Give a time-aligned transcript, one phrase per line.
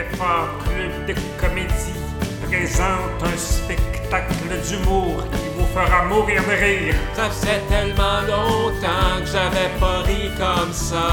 [0.00, 2.00] L'effort Club de comédie
[2.46, 4.32] présente un spectacle
[4.66, 6.94] d'humour qui vous fera mourir de rire.
[7.12, 11.06] Ça fait tellement longtemps que j'avais pas ri comme ça.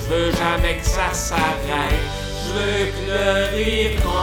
[0.00, 2.00] Je veux jamais que ça s'arrête.
[2.46, 4.14] Je veux que le rire continue.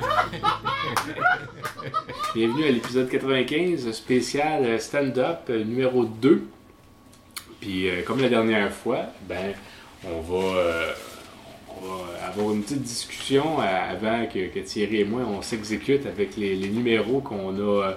[2.36, 6.46] Bienvenue à l'épisode 95 spécial euh, stand-up euh, numéro 2.
[7.64, 9.54] Puis euh, comme la dernière fois, ben
[10.06, 10.92] on va, euh,
[11.70, 16.04] on va avoir une petite discussion euh, avant que, que Thierry et moi on s'exécute
[16.04, 17.92] avec les, les numéros qu'on a, euh,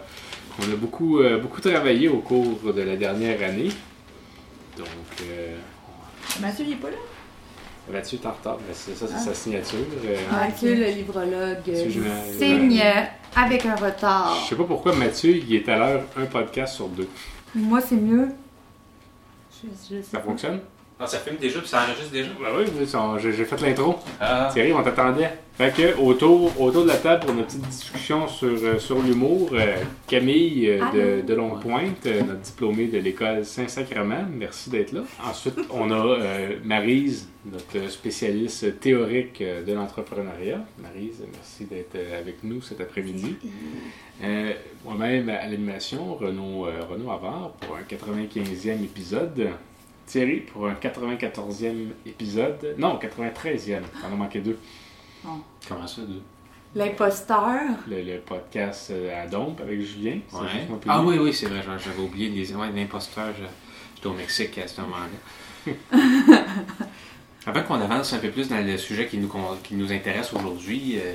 [0.55, 3.71] qu'on a beaucoup, euh, beaucoup travaillé au cours de la dernière année.
[4.77, 4.87] Donc
[5.23, 5.57] euh,
[6.39, 6.97] Mathieu, il est pas là?
[7.91, 9.79] Mathieu est en retard, mais c'est ça, c'est sa signature.
[10.05, 11.73] euh, Mathieu, le librologue,
[12.37, 12.81] signe
[13.35, 14.37] avec un retard.
[14.43, 17.09] Je sais pas pourquoi Mathieu, il est à l'heure un podcast sur deux.
[17.53, 18.29] Moi, c'est mieux.
[19.63, 20.59] Je, je sais Ça fonctionne?
[20.99, 22.29] Ah, ça filme déjà puis ça enregistre déjà?
[22.39, 23.99] Ben oui, oui, ça- j'ai j'ai fait l'intro.
[24.19, 24.49] Ah.
[24.51, 25.31] Thierry, on t'attendait.
[25.57, 29.49] Fait que, autour, autour de la table pour notre petite discussion sur, euh, sur l'humour,
[29.53, 35.01] euh, Camille euh, de, Longue-Pointe, euh, notre diplômée de l'école Saint-Sacrement, merci d'être là.
[35.27, 36.19] Ensuite, on a
[36.63, 40.63] Marise, notre spécialiste théorique de l'entrepreneuriat.
[40.77, 43.37] Marise, merci d'être avec nous cet après-midi.
[44.85, 49.47] Moi-même à l'animation, Renaud, Renaud Havard pour un 95e épisode.
[50.05, 52.75] Thierry pour un 94e épisode.
[52.77, 53.79] Non, 93e.
[54.03, 54.57] On en a manqué deux.
[55.67, 56.21] Comment ça, deux?
[56.75, 57.61] L'imposteur.
[57.89, 60.19] Le, le podcast euh, à Dompe avec Julien.
[60.33, 60.67] Ouais.
[60.87, 63.27] Ah oui, oui, c'est vrai, j'avais oublié les ouais, l'imposteur.
[63.37, 63.43] je-
[63.95, 65.73] J'étais au Mexique à ce moment-là.
[67.47, 70.31] Avant qu'on avance un peu plus dans le sujet qui nous, con- qui nous intéresse
[70.33, 71.13] aujourd'hui, euh,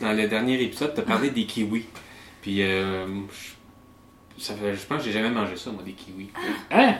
[0.00, 1.84] dans le dernier épisode, tu as parlé des kiwis.
[2.42, 6.30] Puis, euh, je, ça fait- je pense que j'ai jamais mangé ça, moi, des kiwis.
[6.72, 6.96] Hein?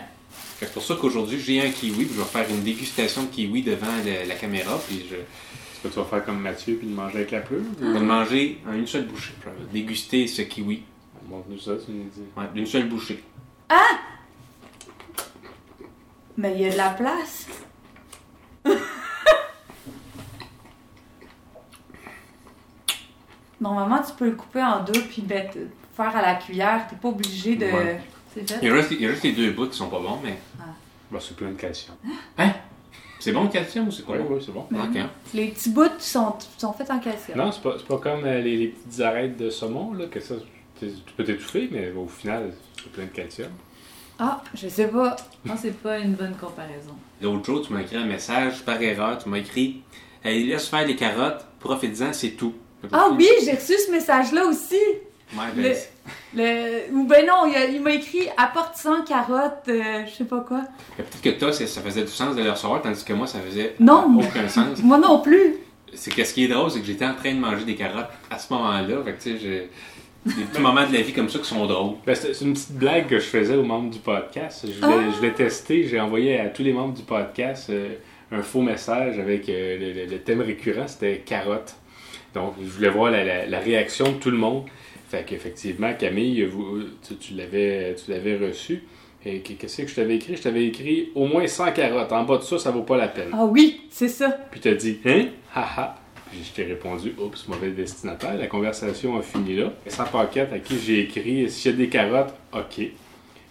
[0.61, 3.63] C'est pour ça qu'aujourd'hui, j'ai un kiwi, puis je vais faire une dégustation de kiwi
[3.63, 6.95] devant le- la caméra, puis je, Est-ce que tu vas faire comme Mathieu puis le
[6.95, 7.73] manger avec la plume?
[7.81, 9.33] je vais le manger en une seule bouchée.
[9.45, 10.83] Je vais déguster ce kiwi
[11.29, 12.23] Montre-nous ça, tu nous dis.
[12.37, 13.23] ouais, d'une seule bouchée.
[16.37, 17.47] Mais il y a de la place.
[23.61, 25.57] Normalement, tu peux le couper en deux puis mettre,
[25.97, 26.87] faire à la cuillère.
[26.89, 27.67] T'es pas obligé de.
[27.67, 28.01] Ouais.
[28.47, 28.67] C'est fait?
[28.67, 30.39] Il reste, il reste les deux bouts qui sont pas bons, mais
[31.11, 31.97] Bah, c'est plein de calcium.
[33.21, 34.35] c'est bon le calcium ou c'est pas Oui, bon?
[34.37, 34.67] oui, c'est bon.
[35.35, 37.37] Les petits bouts sont, sont faits en calcium.
[37.39, 40.21] Non, c'est pas, c'est pas comme euh, les, les petites arêtes de saumon, là, que
[40.21, 40.35] ça,
[40.79, 43.51] tu tu peux t'étouffer, mais au final, c'est plein de calcium.
[44.21, 45.17] Ah, je sais pas.
[45.45, 46.95] Non, c'est pas une bonne comparaison.
[47.21, 49.19] L'autre jour, tu m'as écrit un message par erreur.
[49.19, 49.83] Tu m'as écrit
[50.25, 52.55] hey, Laisse faire les carottes, profite-en, c'est tout.
[52.93, 54.75] Ah oui, j'ai reçu ce message-là aussi.
[55.35, 55.75] Ouais, ben, Le-
[56.35, 56.93] Le...
[56.95, 60.63] Ou ben non, il, m'a écrit apporte 100 carottes, euh, je sais pas quoi.
[60.97, 63.75] Peut-être que toi, ça faisait du sens de le recevoir, tandis que moi, ça faisait
[63.81, 64.07] Non.
[64.19, 64.79] aucun sens.
[64.83, 65.55] Moi non plus.
[65.95, 68.11] C'est que ce qui est drôle, c'est que j'étais en train de manger des carottes
[68.31, 69.03] à ce moment-là.
[69.05, 69.71] Fait que, tu sais, j'ai
[70.27, 71.95] des petits moments de la vie comme ça qui sont drôles.
[72.05, 74.67] Ben, c'est une petite blague que je faisais aux membres du podcast.
[74.67, 75.13] Je l'ai Ah!
[75.17, 77.95] je l'ai testé, j'ai envoyé à tous les membres du podcast euh,
[78.31, 81.75] un faux message avec euh, le, le- le thème récurrent, c'était carotte.
[82.35, 84.65] Donc, je voulais voir la, la- la réaction de tout le monde.
[85.09, 88.83] Fait qu'effectivement, Camille, vous, tu, tu l'avais tu l'avais reçu.
[89.25, 90.37] Et qu'est-ce que je t'avais écrit?
[90.37, 92.13] Je t'avais écrit au moins 100 carottes.
[92.13, 93.31] En bas de ça, ça vaut pas la peine.
[93.33, 94.31] Ah oui, c'est ça.
[94.51, 95.27] Puis t'as dit, hein?
[95.55, 95.97] Haha.
[96.31, 98.37] Puis je t'ai répondu, oups, mauvais destinataire.
[98.37, 99.73] La conversation a fini là.
[99.87, 102.91] Et sans paquette à qui j'ai écrit, y a des carottes, ok.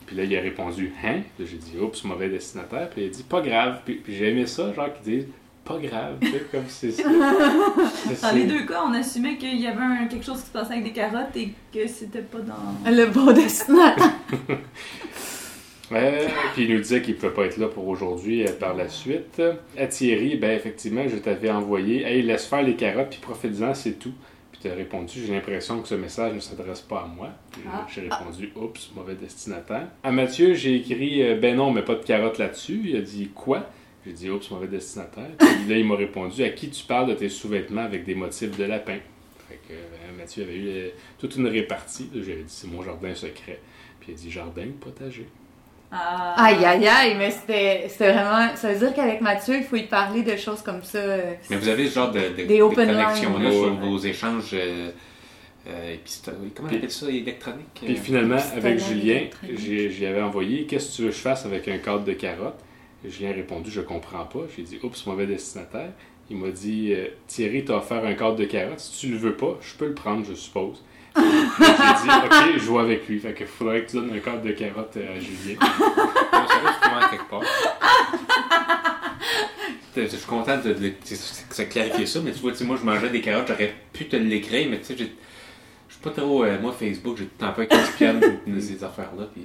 [0.05, 1.21] Puis là, il a répondu, hein?
[1.37, 2.89] Puis j'ai dit, oups, mauvais destinataire.
[2.89, 3.81] Puis il a dit, pas grave.
[3.83, 5.27] Puis, puis j'ai aimé ça, genre, qu'ils disent,
[5.67, 6.17] pas grave.
[6.21, 7.03] Tu sais, comme c'est ça.
[8.21, 10.73] Dans les deux cas, on assumait qu'il y avait un- quelque chose qui se passait
[10.73, 12.89] avec des carottes et que c'était pas dans.
[12.91, 14.13] Le bon destinataire.
[15.89, 18.73] Ouais, puis il nous disait qu'il ne pouvait pas être là pour aujourd'hui euh, par
[18.75, 19.41] la suite.
[19.77, 23.93] À Thierry, ben effectivement, je t'avais envoyé Hey, laisse faire les carottes, puis profite-en, c'est
[23.97, 24.11] tout.
[24.51, 27.29] Puis tu as répondu J'ai l'impression que ce message ne s'adresse pas à moi.
[27.71, 27.87] Ah.
[27.87, 29.87] j'ai répondu Oups, mauvais destinataire.
[30.03, 32.81] À Mathieu, j'ai écrit euh, Ben non, mais pas de carottes là-dessus.
[32.83, 33.69] Il a dit Quoi
[34.07, 35.29] J'ai dit Oups, mauvais destinataire.
[35.37, 38.57] Puis là, il m'a répondu À qui tu parles de tes sous-vêtements avec des motifs
[38.57, 38.97] de lapin?
[39.49, 40.89] Fait que euh, Mathieu avait eu euh,
[41.19, 42.09] toute une répartie.
[42.13, 43.59] Là, J'avais dit C'est mon jardin secret.
[43.99, 45.27] Puis il a dit Jardin ou potager
[45.91, 46.35] Ah.
[46.37, 48.55] Aïe, aïe, aïe, mais c'était c'était vraiment.
[48.55, 50.97] Ça veut dire qu'avec Mathieu, il faut y parler de choses comme ça.
[50.99, 53.51] euh, Mais vous avez ce genre de, de, Des de open connexion-là lines.
[53.51, 53.89] sur Ouais.
[53.89, 54.91] vos échanges euh,
[55.67, 59.59] euh, épisto- Comment on appelle ça Électroniques Puis euh, finalement, avec Julien, électronique.
[59.91, 62.59] j'y avais envoyé Qu'est-ce que tu veux que je fasse avec un cadre de carottes?
[63.05, 64.41] Julien a répondu Je comprends pas.
[64.55, 65.91] J'ai dit Oups, mauvais destinataire.
[66.29, 68.79] Il m'a dit euh, Thierry t'a offert un cadre de carottes.
[68.79, 70.83] Si tu le veux pas, je peux le prendre, je suppose.
[71.15, 73.19] J'ai dit, OK, je joue avec lui.
[73.19, 75.57] Fait qu'il faudrait que tu donnes un cadre de carottes à Julien.
[79.95, 81.63] Je suis content de, de- de- que ça
[82.23, 84.95] mais tu vois, moi je mangeais des carottes, j'aurais pu te l'écrire, mais tu sais,
[84.97, 85.05] je
[85.99, 86.43] suis pas trop.
[86.43, 89.27] euh, moi, Facebook, j'ai tout le temps peur qu'ils ces affaires-là.
[89.33, 89.43] Puis...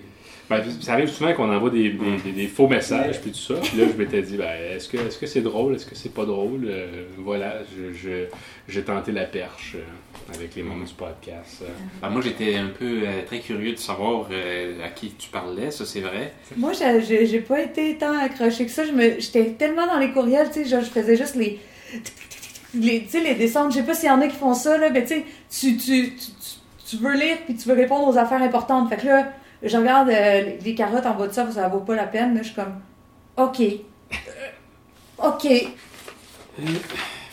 [0.50, 3.54] Ben, ça arrive souvent qu'on envoie des, des- des- des faux messages, puis tout ça.
[3.62, 6.12] Puis là, je m'étais dit, ben, est-ce que est-ce que c'est drôle, est-ce que c'est
[6.12, 6.62] pas drôle?
[6.66, 8.26] Euh, voilà, je- je-
[8.69, 11.62] j'ai tenté la perche euh, avec les membres du podcast.
[11.62, 11.66] euh.
[12.02, 15.70] Ben, moi, j'étais un peu euh, très curieux de savoir euh, à qui tu parlais,
[15.70, 16.34] ça c'est vrai.
[16.56, 18.84] Moi, j'ai- j'ai j'ai pas été tant accrochée que ça.
[18.84, 21.60] Je me- J'étais tellement dans les courriels, tu sais, genre, je faisais juste les.
[22.75, 23.73] Les les descentes.
[23.73, 26.13] Je sais pas s'il y en a qui font ça, là, mais tu tu, tu,
[26.87, 28.89] tu, veux lire puis tu veux répondre aux affaires importantes.
[28.89, 29.33] Fait que là,
[29.63, 32.35] je regarde euh, les- carottes en bas de ça, ça vaut pas la peine.
[32.35, 32.81] Là, je suis comme,
[33.37, 33.61] OK.
[33.61, 35.49] Euh, OK.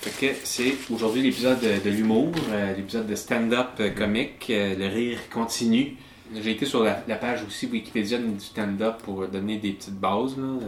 [0.01, 4.87] Fait que c'est aujourd'hui l'épisode de, l'humour, euh, l'épisode de stand-up euh, comique, euh, le
[4.87, 5.97] rire continue.
[6.33, 10.37] J'ai été sur la, la page aussi Wikipédia du stand-up pour donner des petites bases.
[10.37, 10.59] là.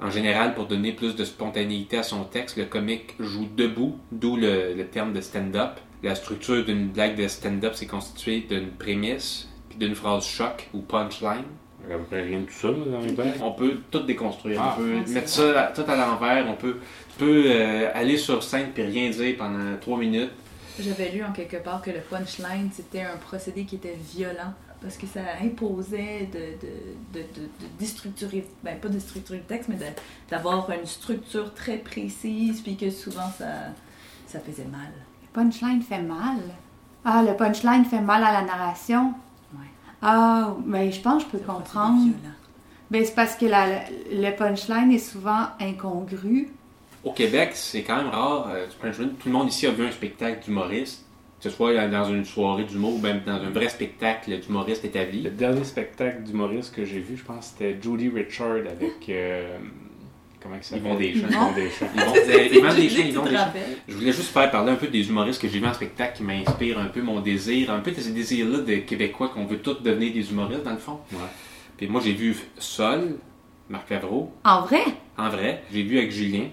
[0.00, 4.36] En général, pour donner plus de spontanéité à son texte, le comique joue debout, d'où
[4.36, 5.70] le, le terme de stand-up.
[6.02, 10.80] La structure d'une blague de stand-up, c'est constitué d'une prémisse, puis d'une phrase choc ou
[10.80, 11.44] punchline.
[11.84, 13.34] Il y a à peu près rien de tout ça là.
[13.42, 14.60] On peut tout déconstruire.
[14.62, 16.46] Ah, on peut ouais, c'est mettre ça à- tout à l'envers.
[16.48, 16.76] On peut,
[17.22, 20.30] euh, aller sur scène puis rien dire pendant trois minutes.
[20.78, 24.96] J'avais lu en quelque part que le punchline, c'était un procédé qui était violent parce
[24.96, 29.68] que ça imposait de, de, de, de, de déstructurer, ben pas de structurer le texte,
[29.68, 29.84] mais de-
[30.30, 33.46] d'avoir une structure très précise, puis que souvent ça,
[34.26, 34.92] ça faisait mal.
[35.22, 36.38] Le punchline fait mal.
[37.04, 39.14] Ah, le punchline fait mal à la narration.
[39.54, 39.66] Ouais.
[40.02, 42.10] Ah, mais je pense que je peux comprendre.
[42.90, 46.52] Ben, c'est parce que la- le punchline est souvent incongru.
[47.04, 48.48] Au Québec, c'est quand même rare.
[48.50, 51.05] euh, tout le monde ici a vu un spectacle d'humoriste,
[51.38, 55.22] que ce soit dans une soirée d'humour ou même dans un vrai spectacle d'humoriste établi.
[55.22, 59.08] Le dernier spectacle d'humoriste que j'ai vu, je pense, c'était Judy Richard avec.
[59.10, 59.58] euh,
[60.42, 60.86] comment il s'appelle?
[60.86, 61.28] Yvon Deschamps.
[61.28, 61.86] Yvon Deschamps.
[61.94, 63.44] Ils vont, euh, ils vendent des chiens, Tu ils te vendent des chiens.
[63.44, 63.76] rappelles?
[63.86, 66.22] Je voulais juste faire parler un peu des humoristes que j'ai vus en spectacle qui
[66.22, 69.82] m'inspirent un peu mon désir, un peu de ces désirs-là des Québécois qu'on veut tous
[69.82, 70.98] devenir des humoristes dans le fond.
[71.12, 71.18] Ouais.
[71.76, 73.16] Puis moi j'ai vu Sol,
[73.68, 74.84] Marc Favreau, En vrai?
[75.18, 75.62] en vrai.
[75.72, 76.44] J'ai vu avec Julien.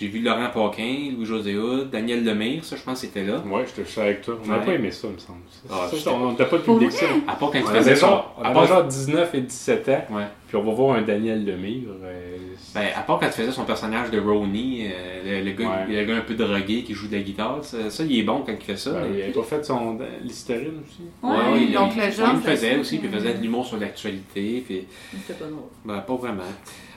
[0.00, 1.54] J'ai vu Laurent Paquin, Louis-José
[1.92, 3.42] Daniel Lemire, ça je pense que c'était là.
[3.46, 4.38] Ouais, je te suis avec toi.
[4.42, 4.64] On n'a Ouais.
[4.64, 5.40] pas aimé ça, il me semble.
[5.68, 7.04] Ah, Ça, j'étais- on n'a pas de public ça.
[7.28, 10.24] À part quand il faisait on à part- genre 19 et 17 ans, Ouais.
[10.48, 11.88] puis on va voir un Daniel Lemire.
[12.02, 12.36] euh,
[12.74, 15.94] Ben, à part quand tu faisais son personnage de Ronnie, euh, le, le gars, Ouais.
[15.96, 18.42] le gars un peu drogué qui joue de la guitare, ça, ça, il est bon
[18.46, 18.92] quand il fait ça.
[18.92, 21.02] ben, mais- il avait pas fait son l'hystérine aussi.
[21.22, 23.00] Ouais, Ouais, il- donc il, le il genre, le faisait aussi, ça.
[23.02, 24.84] puis il faisait de l'humour sur l'actualité, puis
[25.26, 25.64] C'était pas drôle.
[25.84, 26.42] ben, pas vraiment.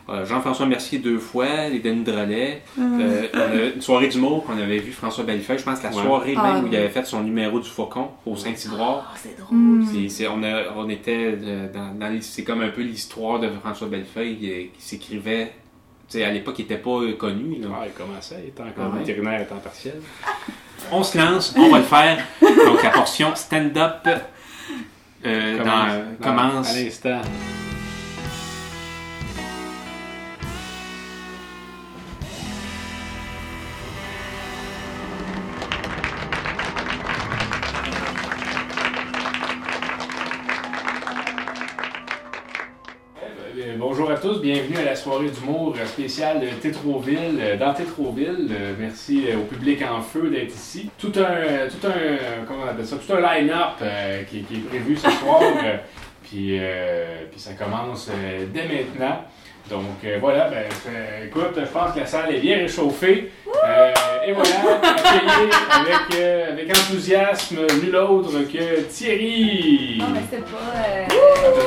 [0.09, 2.61] Euh, Jean-François Mercier deux fois, les Denis Drolet.
[2.77, 2.99] Mm.
[3.35, 6.03] Euh, une soirée d'humour qu'on avait vu François Bellefeuille, je pense la Ouais.
[6.03, 6.75] soirée Ah, même où il oui.
[6.77, 9.13] avait fait son numéro du faucon au Saint-Ivoire.
[9.13, 9.83] Oh, c'est drôle.
[9.91, 13.39] C'est- c'est- on, a- on était euh, dans, dans les- c'est comme un peu l'histoire
[13.39, 15.53] de François Bellefeuille qui s'écrivait.
[16.09, 17.59] Tu sais, à l'époque, il était pas euh, connu.
[17.61, 17.67] là.
[17.73, 18.99] Ah, il commençait, il était encore Ouais.
[18.99, 20.01] vétérinaire à temps partiel.
[20.91, 22.17] On se lance, on va le faire.
[22.41, 24.05] Donc la portion stand-up
[25.25, 26.75] euh, dans- commence.
[26.75, 27.21] À l'instant.
[43.85, 48.47] Bonjour à tous, bienvenue à la soirée d'humour spéciale Tétroville, euh, dans Tétroville.
[48.49, 50.89] Euh, Merci euh, au public en feu d'être ici.
[50.97, 54.59] Tout un, tout un, comment on appelle ça, tout un line-up euh, qui, qui est
[54.59, 55.41] prévu ce soir.
[56.23, 59.25] puis, euh, puis ça commence euh, dès maintenant.
[59.69, 60.63] Donc voilà, ben,
[61.25, 63.31] écoute, je pense que la salle est bien réchauffée.
[64.25, 64.49] Et voilà,
[64.81, 69.97] accueilli avec, euh, avec enthousiasme nul autre que Thierry.
[69.99, 70.77] Non, mais c'était pas.
[70.87, 71.05] Euh...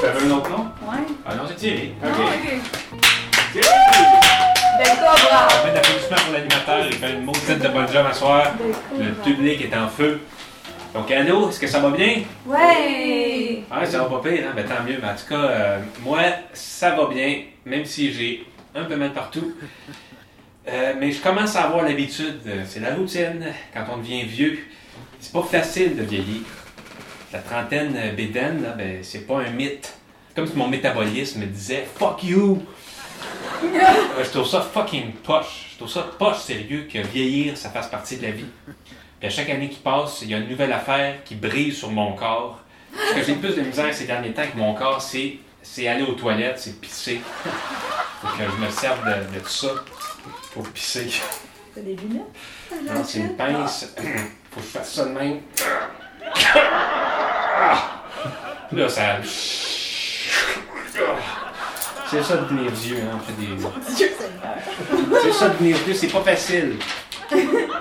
[0.01, 0.65] Tu avais un autre nom?
[0.83, 1.05] Ouais.
[1.27, 1.91] Ah non, c'est Thierry.
[2.03, 2.17] Non, Ok.
[2.19, 3.03] ok.
[3.53, 3.69] Thierry!
[4.79, 5.49] Des cobras!
[5.49, 8.47] Un peu d'applaudissements pour l'animateur, il fait une maudite de bonne job à soir.
[8.99, 10.21] Le public est en feu.
[10.95, 12.23] Donc, allô, est-ce que ça va bien?
[12.47, 13.63] Ouais!
[13.71, 14.53] Ah, ça va pas pire, hein?
[14.57, 14.97] Ben, tant mieux.
[15.03, 16.21] Mais en tout cas, euh, moi,
[16.55, 19.53] ça va bien, même si j'ai un peu mal partout.
[20.69, 22.41] Euh, mais je commence à avoir l'habitude.
[22.47, 23.45] euh, C'est la routine.
[23.73, 24.59] Quand on devient vieux,
[25.21, 26.43] c'est pas facile de vieillir.
[27.33, 29.95] La trentaine euh, bédaine, là, ben, c'est pas un mythe.
[30.35, 32.63] Comme si mon métabolisme me disait Fuck you!
[33.63, 35.71] Euh, je trouve ça fucking poche.
[35.73, 38.45] Je trouve ça poche sérieux que vieillir, ça fasse partie de la vie.
[39.19, 41.91] Puis à chaque année qui passe, il y a une nouvelle affaire qui brise sur
[41.91, 42.61] mon corps.
[42.95, 45.89] Ce que j'ai le plus de misère ces derniers temps avec mon corps, c'est, c'est
[45.89, 47.21] aller aux toilettes, c'est pisser.
[48.21, 49.69] Faut que je me serve de, de tout ça
[50.53, 51.09] pour pisser.
[51.75, 52.23] T'as des lunettes?
[52.85, 53.93] Non, c'est une pince.
[54.51, 55.41] Faut que je fasse ça de même.
[58.73, 59.19] Là, ça.
[62.09, 63.49] C'est ça de devenir vieux, hein, on fait des.
[65.23, 66.77] C'est ça de devenir vieux, c'est pas facile.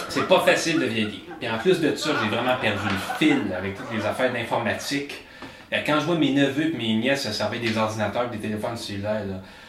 [0.09, 1.19] C'est pas facile de vieillir.
[1.39, 5.24] Puis en plus de ça, j'ai vraiment perdu le fil avec toutes les affaires d'informatique.
[5.73, 8.41] Euh, Quand je vois mes neveux et mes nièces se servir des ordinateurs et des
[8.41, 9.23] téléphones cellulaires,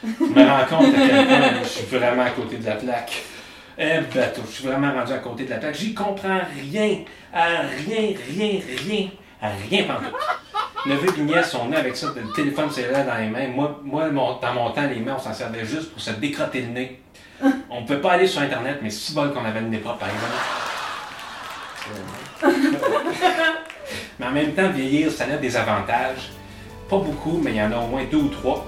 [0.05, 3.23] je me rends compte à quel point je suis vraiment à côté de la plaque.
[3.79, 5.75] Eh bateau, je suis vraiment rendu à côté de la plaque.
[5.75, 6.41] J'y comprends
[6.73, 6.99] rien,
[7.33, 7.45] à
[7.87, 9.09] rien, rien, rien,
[9.41, 10.15] à rien pantoute.
[10.87, 13.49] Neveux et nièces sont nés avec ça, le téléphone cellulaire dans les mains.
[13.49, 16.69] Moi, moi dans mon temps, les mains, on s'en servait juste pour se décrotter le
[16.69, 17.01] nez.
[17.69, 19.99] On ne peut pas aller sur Internet, mais si bol qu'on avait le nez propre,
[19.99, 20.35] par exemple.
[24.19, 26.31] Mais en même temps, vieillir, ça a des avantages.
[26.89, 28.67] Pas beaucoup, mais il y en a au moins deux ou trois.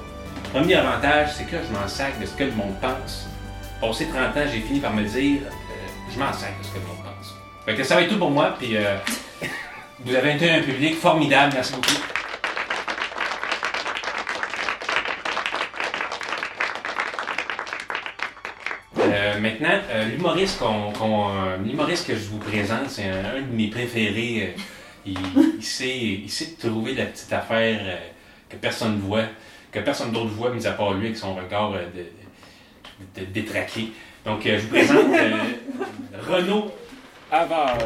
[0.53, 3.29] Premier avantage, c'est que je m'en sac de ce que le monde pense.
[3.81, 6.79] Passé 30 ans, j'ai fini par me dire, euh, je m'en sac de ce que
[6.79, 7.35] le monde pense.
[7.65, 8.97] Fait que ça va être tout pour moi, puis euh,
[10.05, 12.03] vous avez été un public formidable, merci beaucoup.
[19.19, 24.55] Euh, maintenant, euh, l'humoriste euh, l'humoriste que je vous présente, c'est un de mes préférés.
[25.13, 27.97] Il, il sait, il sait trouver la petite affaire euh,
[28.49, 29.25] que personne ne voit,
[29.73, 33.31] que personne d'autre voit, mis à part lui avec son regard euh, de, de- de-
[33.33, 33.93] détraqué.
[34.25, 35.33] Donc, euh, je vous présente euh,
[36.29, 36.71] Renaud
[37.31, 37.79] Havard.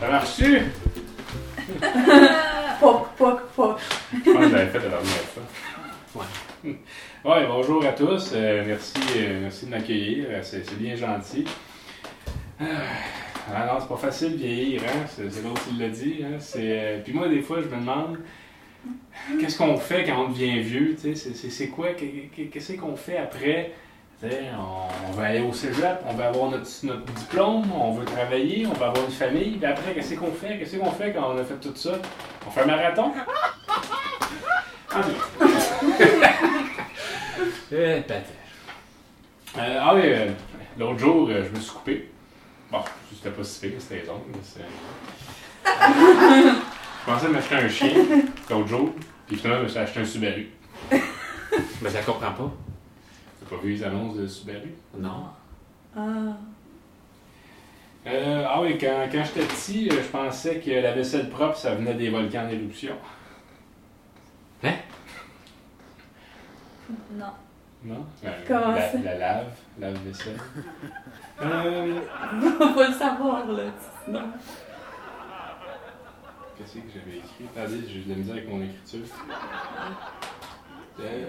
[0.00, 0.62] Ça marche-tu?
[2.80, 3.78] Poc, poc, poc.
[4.24, 5.42] Je pense que j'avais fait la dernière fois.
[6.64, 6.76] Ouais.
[7.24, 8.30] Ouais, bonjour à tous.
[8.34, 10.26] Euh, merci, euh, merci de m'accueillir.
[10.30, 11.44] Euh, C'est bien gentil.
[12.60, 15.04] Ah, c'est pas facile de vieillir, hein?
[15.08, 16.24] C'est l'autre qui l'a dit.
[17.04, 18.18] Puis moi, des fois, je me demande
[19.40, 20.96] qu'est-ce qu'on fait quand on devient vieux?
[20.98, 21.88] C'est c'est- quoi?
[21.94, 23.72] Qu'est- qu'est- Qu'est-ce qu'on fait après?
[24.22, 28.72] On, va aller au cégep, on va avoir notre, notre diplôme, on veut travailler, on
[28.74, 29.56] va avoir une famille.
[29.58, 30.58] Puis après, qu'est-ce qu'on fait?
[30.58, 31.92] Qu'est-ce qu'on fait quand on a fait tout ça?
[32.46, 33.12] On fait un marathon?
[34.90, 35.02] Ah,
[37.70, 38.26] Eh, patate.
[39.58, 40.30] Euh, ah oui, euh,
[40.78, 42.10] l'autre jour, euh, je me suis coupé.
[42.70, 42.80] Bon,
[43.14, 44.22] c'était pas si pire, c'était les ongles.
[44.32, 44.60] mais c'est-
[45.64, 47.92] je pensais m'acheter un chien
[48.50, 48.92] l'autre jour,
[49.26, 50.48] puis finalement, je me suis acheté un Subaru.
[51.82, 52.52] Mais ça comprend pas.
[53.40, 54.74] T'as pas vu les annonces de Subaru?
[54.96, 55.24] Non.
[55.96, 56.00] Ah.
[58.06, 61.74] Euh, ah oui, quand, quand j'étais petit, euh, je pensais que la vaisselle propre, ça
[61.74, 62.94] venait des volcans en éruption.
[67.12, 67.26] Non.
[67.84, 68.04] Non?
[68.46, 68.98] Comment la, ça?
[69.04, 69.46] la lave,
[69.78, 70.36] lave-vaisselle.
[71.40, 72.00] Euh,
[72.74, 73.62] Faut le savoir, là.
[74.04, 74.22] Sinon.
[76.56, 77.46] Qu'est-ce que j'avais écrit?
[77.56, 79.06] Attendez, j'ai de la misère avec mon écriture.
[80.98, 81.24] Euh,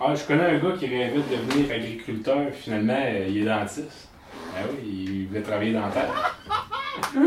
[0.00, 4.08] Ah, je connais un gars qui rêvait de devenir agriculteur, finalement, euh, il est dentiste.
[4.56, 6.40] Ah oui, il voulait travailler dans la terre.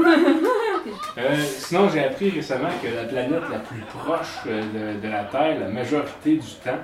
[1.17, 4.62] Euh, sinon, j'ai appris récemment que la planète la plus proche euh,
[4.95, 6.77] de, de la Terre, la majorité du temps,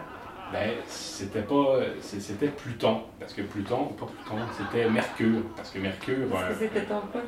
[0.53, 1.79] ben, c'était pas.
[2.01, 3.01] c'est- C'était Pluton.
[3.19, 5.41] Parce que Pluton, pas Pluton, c'était Mercure.
[5.55, 6.27] Parce que Mercure.
[6.37, 7.23] a que c'était ton punch?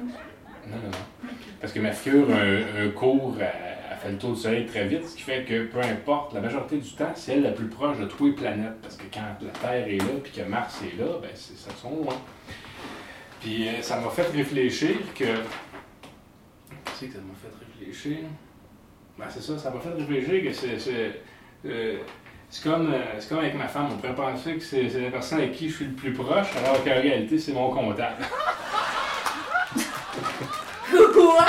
[0.67, 1.29] non, non, non.
[1.61, 5.15] Parce que Mercure, un, un cours, elle fait le tour du Soleil très vite, ce
[5.15, 8.05] qui fait que peu importe, la majorité du temps, c'est elle la plus proche de
[8.05, 8.79] toutes les planètes.
[8.81, 11.71] Parce que quand la Terre est là, puis que Mars est là, ben c'est, ça
[11.75, 12.15] sont loin.
[13.41, 15.23] Puis euh, ça m'a fait réfléchir que.
[16.85, 18.17] Qu'est-ce que ça m'a fait réfléchir?
[19.17, 21.21] Ben c'est ça, ça m'a fait réfléchir que c'est.
[22.49, 25.39] C'est, comme, euh, comme avec ma femme, on pourrait penser que c'est, c'est la personne
[25.39, 28.23] avec qui je suis le plus proche, alors qu'en réalité, c'est mon comptable.
[31.13, 31.45] Quoi?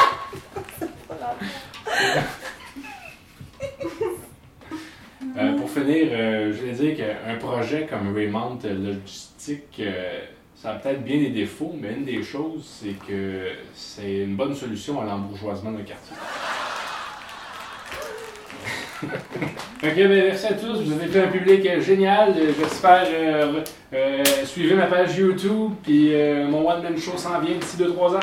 [5.38, 10.24] Euh, pour finir, euh, je voulais dire qu'un projet comme Raymond Logistique, euh,
[10.54, 14.54] ça a peut-être bien des défauts, mais une des choses, c'est que c'est une bonne
[14.54, 16.16] solution à l'embourgeoisement d'un quartier.
[19.82, 20.80] ok, ben merci à tous.
[20.82, 22.30] Vous avez fait un public euh, génial.
[22.30, 23.60] Euh, J'espère euh,
[23.92, 26.12] euh, suivez ma page YouTube, puis
[26.48, 28.20] mon One Man Show s'en vient d'ici 2-3 ans.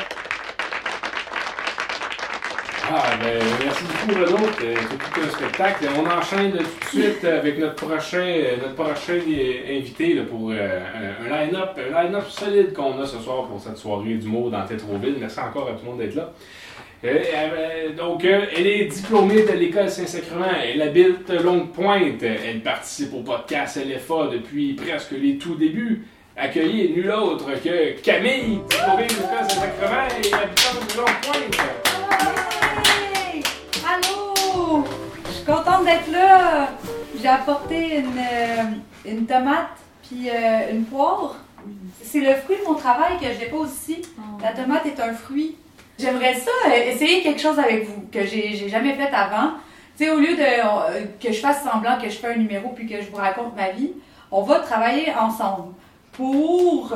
[2.95, 4.50] Ah, ben, merci beaucoup, Renaud.
[4.60, 5.86] C'est tout un spectacle.
[5.98, 9.19] On enchaîne tout de suite avec notre prochain, notre prochain
[9.69, 14.51] invité pour un, line-up un line-up solide qu'on a ce soir pour cette soirée d'humour
[14.51, 15.15] dans Tétroville.
[15.19, 16.33] Merci encore à tout le monde d'être là.
[17.05, 20.45] Euh, euh, donc, euh, elle est diplômée de l'école Saint-Sacrement.
[20.63, 22.24] Elle habite Longue-Pointe.
[22.24, 26.05] Elle participe au podcast LFA depuis presque les tout débuts.
[26.38, 31.57] Accueillie nul autre que Camille, diplômée de l'école Saint-Sacrement et habitante de Longue-Pointe.
[32.88, 33.43] Hey!
[33.86, 34.86] Allô!
[35.27, 36.69] Je suis contente d'être là.
[37.22, 39.67] J'ai apporté une, une tomate
[40.03, 41.36] puis euh, une poire.
[41.57, 41.75] fruit.
[42.01, 44.01] C'est le fruit de mon travail que je dépose ici.
[44.41, 45.57] La tomate est un fruit.
[46.00, 49.51] J'aimerais ça, euh, essayer quelque chose avec vous que j'ai jamais fait avant.
[49.97, 52.69] Tu sais, au lieu de euh, que je fasse semblant que je fais un numéro
[52.69, 53.91] puis que je vous raconte ma vie,
[54.31, 55.73] on va travailler ensemble
[56.13, 56.93] pour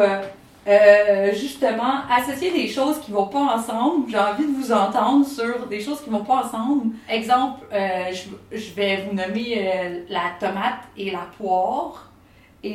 [0.67, 4.09] euh, justement associer des choses qui vont pas ensemble.
[4.09, 6.95] J'ai envie de vous entendre sur des choses qui vont pas ensemble.
[7.07, 12.06] Exemple, je, je vais vous nommer la tomate et la poire.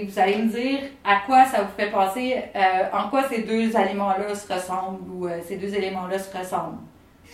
[0.00, 2.60] Et vous allez me dire à quoi ça vous fait penser, euh,
[2.92, 6.78] en quoi ces deux aliments-là se ressemblent ou euh, ces deux éléments-là se ressemblent.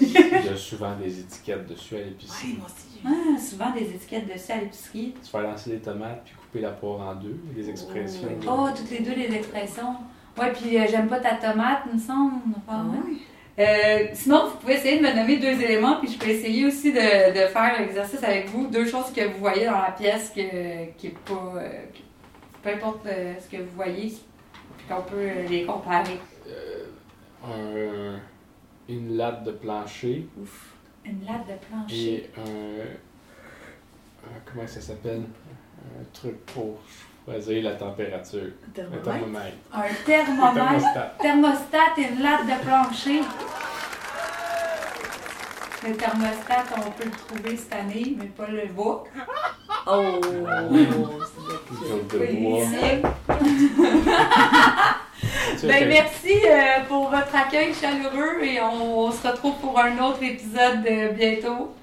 [0.01, 2.57] Il y a souvent des étiquettes dessus à l'épicerie.
[2.59, 3.01] moi aussi.
[3.07, 5.15] Ah, souvent des étiquettes dessus à l'épicerie.
[5.25, 8.29] Tu fais lancer les tomates puis couper la poire en deux, des expressions.
[8.49, 9.95] Oh, toutes les deux les expressions.
[10.39, 12.33] Ouais, puis euh, j'aime pas ta tomate, il me semble.
[12.67, 13.61] enfin, Ah.
[13.61, 16.93] Euh, sinon, vous pouvez essayer de me nommer deux éléments, puis je peux essayer aussi
[16.93, 16.99] de,
[17.33, 18.69] de faire l'exercice avec vous.
[18.69, 21.55] Deux choses que vous voyez dans la pièce que, qui est pas.
[21.57, 21.69] euh,
[22.63, 24.13] peu importe euh, ce que vous voyez,
[24.77, 26.19] puis qu'on peut euh, les comparer.
[26.47, 26.87] Euh,
[27.45, 28.21] un-
[28.89, 30.73] une latte de plancher Ouf.
[31.05, 32.15] Une latte de plancher.
[32.15, 32.41] et un,
[34.27, 35.23] un- comment ça s'appelle?
[35.81, 36.79] Un truc pour
[37.25, 39.03] choisir la température un Thermomètre?
[39.05, 40.55] thermomètre Un un thermomètre.
[40.55, 43.21] thermostat Thermostat et une latte de plancher.
[45.87, 49.05] Le thermostat, on peut le trouver cette année, mais pas le bois.
[49.91, 50.21] Oh,
[52.71, 53.03] sais,
[55.67, 60.23] Ben, merci euh, pour votre accueil chaleureux et on, on se retrouve pour un autre
[60.23, 61.75] épisode euh, bientôt.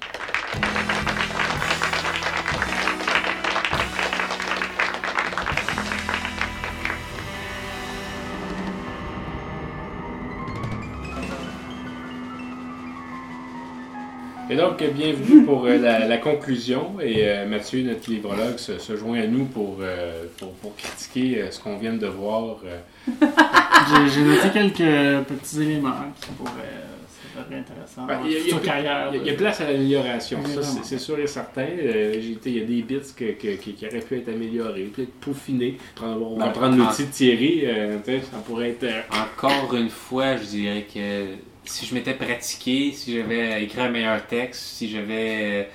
[14.56, 16.94] Et donc, bienvenue pour euh, la, la conclusion.
[17.02, 21.42] Et euh, Mathieu, notre livrologue, se, se joint à nous pour, euh, pour, pour critiquer
[21.42, 22.56] euh, ce qu'on vient de voir.
[22.64, 22.78] euh.
[24.14, 28.48] J'ai noté quelques petits éléments qui pourraient euh, être intéressants Ben, il y a- il
[28.48, 29.10] y a carrière.
[29.14, 31.66] Il y place à l'amélioration, ça c'est sûr et certain.
[31.78, 32.14] Euh,
[32.46, 35.76] il y a des bits que- que- qui, qui auraient pu être améliorés, peut-être peaufinés.
[35.94, 38.84] Prendre- On va Ben, prendre l'outil de Thierry, euh, ça pourrait être.
[38.84, 41.26] euh, Encore une fois, je dirais que
[41.66, 45.68] si je m'étais pratiqué, si j'avais écrit un meilleur texte, si j'avais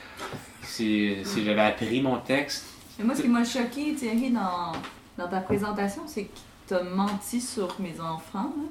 [0.63, 2.65] si, si j'avais appris mon texte,
[2.99, 4.71] Mais moi, ce qui m'a choqué, Thierry, dans,
[5.17, 8.54] dans ta présentation, c'est que t'as menti sur mes enfants.
[8.58, 8.63] là.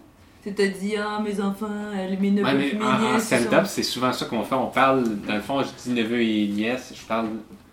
[0.43, 3.31] Tu t'as dit, ah, mes enfants, euh, mes neveux, Ouais, mais mes en, en nièces,
[3.31, 4.55] ils stand-up, c'est souvent ça qu'on fait.
[4.55, 7.29] On parle, dans le fond, je dis neveu et nièce, je parle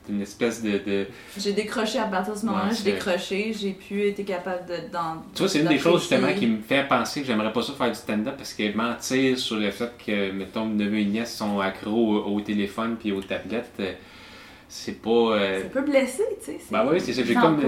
[0.08, 0.78] d'une espèce de.
[0.78, 4.66] de- J'ai décroché à partir de ce moment-là, Ouais, j'ai décroché, j'ai pu été capable
[4.68, 4.92] de.
[4.92, 7.62] Dans, Tu vois, c'est une des choses justement qui me fait penser que j'aimerais pas
[7.62, 11.06] ça faire du stand-up parce que mentir sur le fait que, mettons, mes neveux et
[11.06, 13.92] nièces sont accros au, au téléphone puis aux tablettes, euh,
[14.70, 15.10] c'est pas.
[15.10, 16.58] euh, Ça peut blesser, tu sais.
[16.60, 17.22] c'est- Ben oui, c'est ça.
[17.26, 17.60] J'ai comme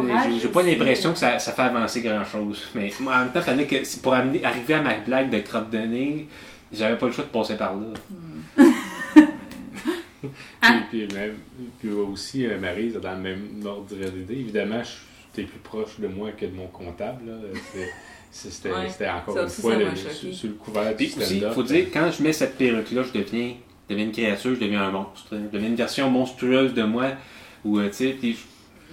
[0.42, 2.68] j'ai pas l'impression que ça, ça fait avancer grand chose.
[2.76, 5.70] Mais moi, en même temps, fallait que pour amener, arriver à ma blague de crotte
[5.70, 6.28] de nez,
[6.74, 8.66] j'avais pas le choix de passer par là.
[10.62, 10.82] Ah.
[10.90, 11.38] Puis, puis même-
[11.80, 14.34] puis aussi, euh, Marie, dans le même ordre d'idée.
[14.40, 14.82] Évidemment,
[15.34, 17.26] tu es plus proche de moi que de mon comptable.
[17.28, 17.34] là.
[18.32, 21.16] C'était Ouais, c'était encore ça une aussi, fois le- sur, sur le couvert du Puis
[21.18, 21.54] aussi, stand-up.
[21.54, 23.54] faut dire, quand je mets cette perruque-là, je deviens,
[23.88, 25.30] je deviens une créature, je deviens un monstre.
[25.32, 27.08] Je deviens une version monstrueuse de moi.
[27.66, 28.38] Ou, euh, tu sais, puis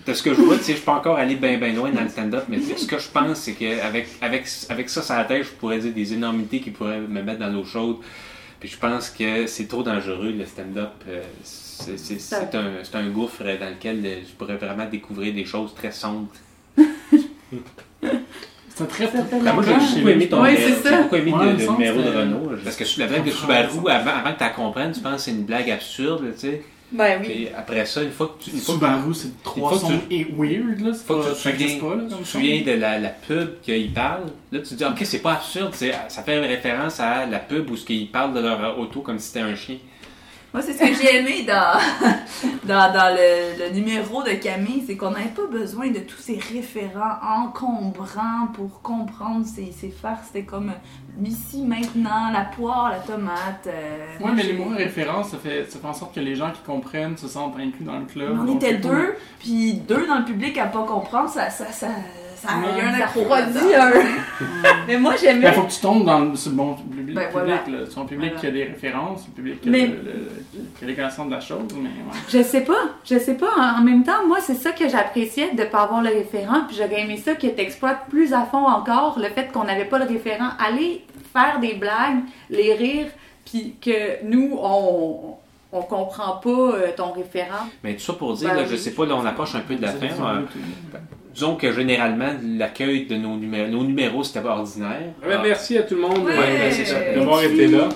[0.06, 2.02] de ce que je vois, tu sais, je peux encore aller bien, bien loin dans
[2.02, 5.44] le stand-up, mais ce que je pense, c'est qu'avec avec, avec ça sur la tête,
[5.44, 7.96] je pourrais dire des énormités qui pourraient me mettre dans l'eau chaude.
[8.60, 10.90] Puis je pense que c'est trop dangereux, le stand-up.
[11.08, 15.92] Euh, c'est un, un gouffre dans lequel euh, je pourrais vraiment découvrir des choses très
[15.92, 16.28] sombres.
[18.74, 20.90] C'est très Ça fait Ben, moi, j'ai beaucoup aimé ton Ouais, numéro- c'est ça.
[20.96, 22.50] j'ai beaucoup aimé Ouais, le, il me le semble numéro que de Renault.
[22.62, 25.20] Parce que la blague de Subaru, avant, avant que tu la comprennes, tu penses que
[25.22, 26.62] c'est une blague absurde, tu sais.
[26.92, 27.26] Ben oui.
[27.26, 29.80] Puis après ça, une fois que tu, une fois que Subaru, c'est trois faut que
[29.92, 30.92] sons tu- et weird, là.
[30.94, 31.66] Faut que tu te souviens,
[32.58, 34.22] tu de la, la pub qu'il parle,
[34.52, 37.76] là tu te dis, ok, c'est pas absurde, ça fait référence à la pub où
[37.76, 39.76] ce qu'ils parlent de leur auto comme si c'était un chien.
[40.54, 41.78] Moi, c'est ce que j'ai aimé dans,
[42.64, 46.38] dans, dans le, le numéro de Camille, c'est qu'on n'avait pas besoin de tous ces
[46.38, 50.28] référents encombrants pour comprendre ces, ces farces.
[50.28, 50.72] C'était comme
[51.22, 53.66] ici, maintenant, la poire, la tomate.
[53.66, 56.50] euh, moi, mais les mots références, ça fait, ça fait en sorte que les gens
[56.50, 58.38] qui comprennent se sentent inclus dans le club.
[58.40, 61.88] On était deux, puis deux dans le public à pas comprendre, ça, ça, ça,
[62.36, 63.92] ça, il y a un Ça accro refroidit un.
[64.86, 65.42] Mais moi, j'aimais.
[65.42, 67.14] Ben, faut que tu tombes dans le, sur le bon public.
[67.14, 67.80] Ben, public, voilà.
[67.80, 67.90] là.
[67.90, 68.40] Sur un public Voilà.
[68.40, 70.30] qui a des références, un public qui a, Mais- le- le-
[70.78, 72.18] qui a les connaissances de la chose, mais ouais.
[72.28, 73.50] Je sais pas, je sais pas.
[73.78, 76.62] En même temps, moi, c'est ça que j'appréciais de pas avoir le référent.
[76.68, 79.98] Puis j'aurais aimé ça que t'exploites plus à fond encore le fait qu'on n'avait pas
[79.98, 80.50] le référent.
[80.64, 82.20] Aller faire des blagues,
[82.50, 83.06] les rire,
[83.44, 85.36] puis que nous, on,
[85.72, 87.66] on comprend pas euh, ton référent.
[87.84, 89.74] Mais tout ça pour dire, Ben là, je sais pas, là, on approche un peu
[89.74, 90.06] de la fin.
[91.36, 95.12] Disons que généralement, l'accueil de nos numéros, nos numéros c'était pas ordinaire.
[95.22, 95.40] Ah.
[95.42, 97.90] merci à tout le monde Ouais, d'avoir été là.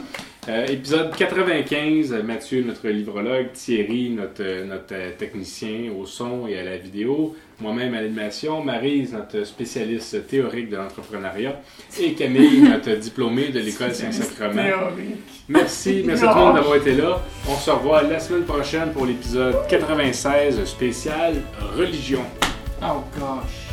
[0.49, 6.59] Euh, épisode 95, euh, Mathieu, notre livrologue, Thierry, notre, euh, notre technicien au son et
[6.59, 11.61] à la vidéo, moi-même à l'animation, Maryse, notre spécialiste théorique de l'entrepreneuriat,
[12.01, 14.63] et Camille, notre diplômée de l'école Saint-Sacrement.
[15.49, 17.21] Merci, merci à tout le monde d'avoir été là.
[17.49, 21.35] On se revoit la semaine prochaine pour l'épisode 96 spécial
[21.77, 22.25] Religion.
[22.83, 23.69] Oh gosh.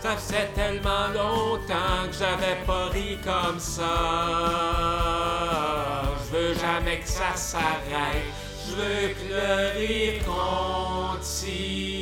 [0.00, 3.84] Ça faisait tellement longtemps que j'avais pas ri comme ça.
[6.18, 8.24] Je veux jamais que ça s'arrête.
[8.66, 11.93] Je veux que le rire continue.